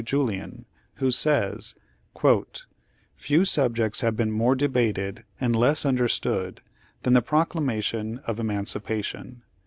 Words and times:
Julian, 0.03 0.65
who 0.95 1.11
says: 1.11 1.75
"Few 3.17 3.45
subjects 3.45 4.01
have 4.01 4.15
been 4.17 4.31
more 4.31 4.55
debated 4.55 5.25
and 5.39 5.55
less 5.55 5.85
under 5.85 6.07
stood 6.07 6.61
than 7.03 7.13
the 7.13 7.21
Proclamation 7.21 8.17
of 8.25 8.39
Emancipation. 8.39 9.43